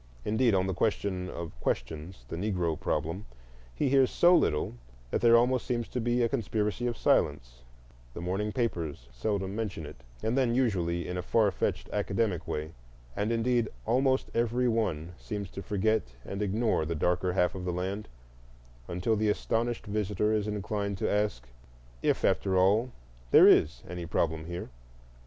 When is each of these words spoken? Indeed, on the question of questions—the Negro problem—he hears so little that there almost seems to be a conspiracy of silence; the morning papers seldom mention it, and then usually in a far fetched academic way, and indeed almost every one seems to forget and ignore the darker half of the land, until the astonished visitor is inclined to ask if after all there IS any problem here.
Indeed, 0.25 0.55
on 0.55 0.65
the 0.65 0.73
question 0.73 1.29
of 1.29 1.53
questions—the 1.59 2.35
Negro 2.35 2.75
problem—he 2.79 3.87
hears 3.87 4.09
so 4.09 4.35
little 4.35 4.73
that 5.11 5.21
there 5.21 5.37
almost 5.37 5.67
seems 5.67 5.87
to 5.89 6.01
be 6.01 6.23
a 6.23 6.27
conspiracy 6.27 6.87
of 6.87 6.97
silence; 6.97 7.61
the 8.15 8.19
morning 8.19 8.51
papers 8.51 9.07
seldom 9.11 9.55
mention 9.55 9.85
it, 9.85 9.97
and 10.23 10.35
then 10.35 10.55
usually 10.55 11.07
in 11.07 11.17
a 11.17 11.21
far 11.21 11.51
fetched 11.51 11.87
academic 11.93 12.47
way, 12.47 12.73
and 13.15 13.31
indeed 13.31 13.69
almost 13.85 14.31
every 14.33 14.67
one 14.67 15.11
seems 15.19 15.51
to 15.51 15.61
forget 15.61 16.15
and 16.25 16.41
ignore 16.41 16.83
the 16.83 16.95
darker 16.95 17.33
half 17.33 17.53
of 17.53 17.63
the 17.63 17.71
land, 17.71 18.07
until 18.87 19.15
the 19.15 19.29
astonished 19.29 19.85
visitor 19.85 20.33
is 20.33 20.47
inclined 20.47 20.97
to 20.97 21.07
ask 21.11 21.47
if 22.01 22.25
after 22.25 22.57
all 22.57 22.91
there 23.29 23.47
IS 23.47 23.83
any 23.87 24.07
problem 24.07 24.45
here. 24.45 24.69